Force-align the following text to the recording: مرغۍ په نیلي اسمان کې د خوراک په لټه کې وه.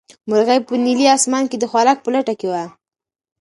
مرغۍ 0.29 0.59
په 0.67 0.73
نیلي 0.85 1.05
اسمان 1.17 1.43
کې 1.51 1.57
د 1.59 1.63
خوراک 1.71 1.97
په 2.03 2.09
لټه 2.13 2.33
کې 2.39 2.47
وه. 2.51 2.63